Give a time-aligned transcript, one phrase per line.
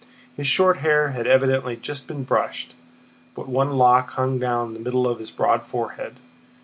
[0.35, 2.73] His short hair had evidently just been brushed,
[3.35, 6.15] but one lock hung down in the middle of his broad forehead.